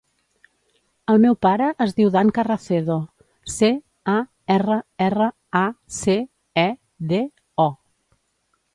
[1.11, 2.97] El meu pare es diu Dan Carracedo:
[3.57, 3.71] ce,
[4.17, 4.17] a,
[4.57, 4.81] erra,
[5.11, 5.31] erra,
[5.63, 5.65] a,
[6.01, 6.19] ce,
[6.67, 6.69] e,
[7.13, 7.25] de,
[7.71, 7.71] o.